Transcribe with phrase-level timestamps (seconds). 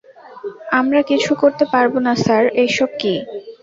[0.79, 3.13] আমরা কিছু করতে পারবো না স্যার এইসব কী?